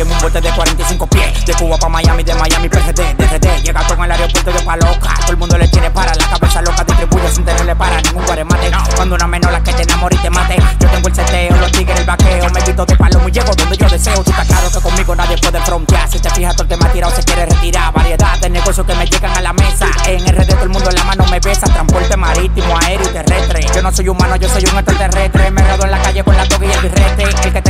[0.00, 1.44] En un bote de 45 pies.
[1.44, 3.62] De Cuba pa' Miami, de Miami, PRD, DRD.
[3.62, 5.14] Llega todo en el aeropuerto de Paloca.
[5.20, 6.84] Todo el mundo le tiene para la cabeza loca.
[6.84, 8.70] Distribuye sin tenerle para ningún guaremate.
[8.96, 10.56] Cuando una menor la que te enamore y te mate.
[10.80, 12.48] Yo tengo el seteo, los tigres, el vaqueo.
[12.48, 14.24] Me quito de palo y llego donde yo deseo.
[14.24, 16.10] Tú estás claro que conmigo nadie puede frontear.
[16.10, 17.92] Si te fijas, todo el me ha tirado se quiere retirar.
[17.92, 19.86] Variedad de negocios que me llegan a la mesa.
[20.06, 21.66] En RD todo el mundo la mano me besa.
[21.66, 23.66] Transporte marítimo, aéreo y terrestre.
[23.74, 25.50] Yo no soy humano, yo soy un extraterrestre.
[25.50, 27.22] Me rodo en la calle con la toga y el birrete.
[27.44, 27.60] El que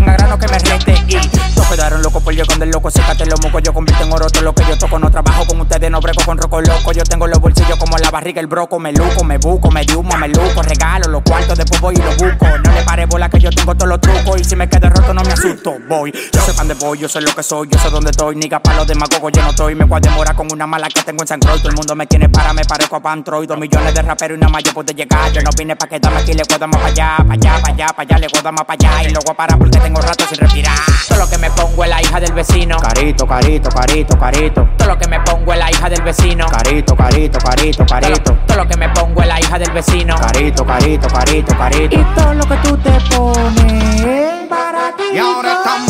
[2.30, 2.90] por llegar del loco.
[2.90, 4.98] Sécate los mocos, yo convierto en oro todo lo que yo toco.
[4.98, 6.92] No trabajo con ustedes, no breco con roco loco.
[6.92, 8.78] Yo tengo los bolsillos como la barriga, el broco.
[8.78, 10.62] Me luco, me buco, me humo, me luco.
[10.62, 12.46] Regalo los cuartos, después voy y los busco.
[12.64, 14.40] No le pare bola que yo tengo todos los trucos.
[14.40, 15.76] Y si me quedo roto, no me asusto.
[15.88, 18.36] Voy, yo sé de voy, yo sé lo que soy, yo sé dónde estoy.
[18.36, 19.74] Niga pa' los demagogos, yo no estoy.
[19.74, 22.06] Me voy a demorar con una mala que tengo en San Todo el mundo me
[22.06, 23.48] tiene para, me parezco a Pantroid.
[23.48, 25.32] Dos millones de raperos y nada más yo puedo llegar.
[25.32, 27.86] Yo no vine pa' quedarme aquí, le puedo más para allá, para allá, para allá,
[27.88, 29.08] para allá, le puedo más para allá.
[29.08, 30.78] Y luego a parar porque tengo rato sin respirar.
[31.08, 32.76] Todo lo que me pongo es la hija del vecino.
[32.76, 34.68] Carito, carito, carito, carito.
[34.76, 36.46] Todo lo que me pongo es la hija del vecino.
[36.46, 38.36] Carito, carito, carito, carito.
[38.46, 40.14] Todo lo que me pongo es la hija del vecino.
[40.16, 41.96] Carito, carito, carito, carito.
[41.96, 45.04] Y todo lo que tú te pones es para ti.
[45.14, 45.89] Y ahora estamos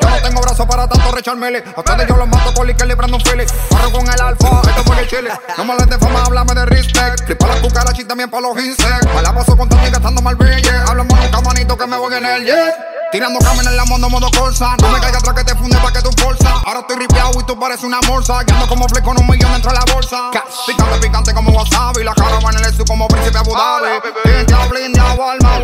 [0.00, 1.64] Yo no tengo brazos para tanto recharmele.
[1.76, 3.44] A ustedes yo los mato por que librando un fili.
[3.68, 5.30] Corro con el alfa, esto fue el chile.
[5.56, 7.26] No me de fama, háblame de respect.
[7.26, 9.06] Flipa las cucarachas también pa' los insects.
[9.14, 10.70] Me la paso con y gastando mal billete.
[10.88, 12.74] Hablamos nunca, manito, que me voy en el jet.
[13.12, 14.74] Tirando camen en la mondo, modo corsa.
[14.80, 16.50] No me caiga atrás que te funde pa' que tú forza.
[16.64, 18.42] Ahora estoy ripiado y tú pareces una morsa.
[18.42, 20.30] Guiando como flick con un millón dentro de la bolsa.
[20.66, 22.04] Picante, picante como wasabi.
[22.04, 24.31] La cara va en el como príncipe Abu Dhabi.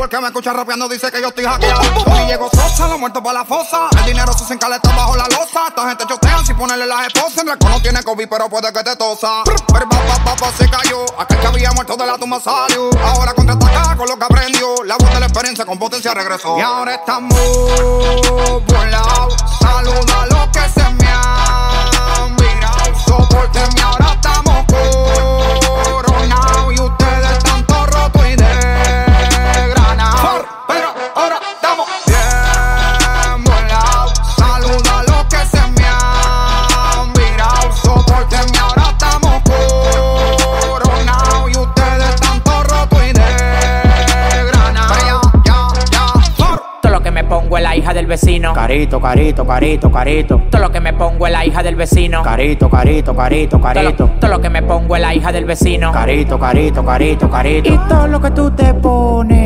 [0.03, 1.83] El que me escucha rapeando dice que yo estoy hackeado.
[1.83, 3.89] Y llego sosa, lo muerto pa' la fosa.
[3.99, 5.67] El dinero se encaleta bajo la losa.
[5.69, 7.39] Esta gente chotea sin ponerle las esposas.
[7.39, 9.43] El no tiene COVID, pero puede que te tosa.
[9.45, 11.05] Pero papá, papá se cayó.
[11.19, 12.91] Aquel que había muerto de la tumba salió.
[13.03, 14.85] Ahora contraataca con lo que aprendió.
[14.85, 16.57] La voz de la experiencia con potencia regresó.
[16.57, 17.35] Y ahora estamos
[18.67, 19.35] volados.
[19.61, 20.98] Saluda a los que se
[47.99, 48.53] del vecino.
[48.53, 50.41] Carito, carito, carito, carito.
[50.51, 52.23] Todo lo que me pongo es la hija del vecino.
[52.23, 54.05] Carito, carito, carito, Todo carito.
[54.07, 55.91] lo, todo lo que me pongo es la hija del vecino.
[55.93, 57.69] Carito, carito, carito, carito.
[57.75, 59.38] Y todo lo que tú te pones.